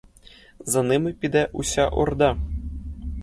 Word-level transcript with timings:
За 0.65 0.83
ними 0.83 1.13
піде 1.13 1.49
уся 1.51 1.87
орда. 1.89 2.37